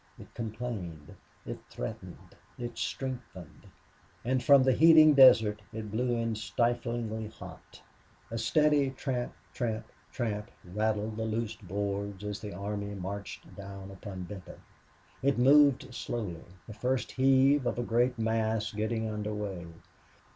It 0.17 0.33
complained; 0.33 1.15
it 1.45 1.59
threatened; 1.69 2.35
it 2.57 2.75
strengthened; 2.79 3.67
and 4.25 4.41
from 4.41 4.63
the 4.63 4.71
heating 4.71 5.13
desert 5.13 5.61
it 5.71 5.91
blew 5.91 6.15
in 6.15 6.33
stiflingly 6.33 7.27
hot. 7.27 7.83
A 8.31 8.39
steady 8.39 8.89
tramp, 8.89 9.31
tramp, 9.53 9.85
tramp 10.11 10.49
rattled 10.65 11.17
the 11.17 11.23
loose 11.25 11.55
boards 11.55 12.23
as 12.23 12.39
the 12.41 12.51
army 12.55 12.95
marched 12.95 13.55
down 13.55 13.91
upon 13.91 14.23
Benton. 14.23 14.63
It 15.21 15.37
moved 15.37 15.93
slowly, 15.93 16.45
the 16.65 16.73
first 16.73 17.11
heave 17.11 17.67
of 17.67 17.77
a 17.77 17.83
great 17.83 18.17
mass 18.17 18.73
getting 18.73 19.07
under 19.07 19.35
way. 19.35 19.67